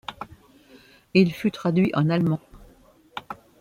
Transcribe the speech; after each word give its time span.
Il 1.13 1.31
fut 1.31 1.51
traduit 1.51 1.91
en 1.93 2.09
allemand. 2.09 2.39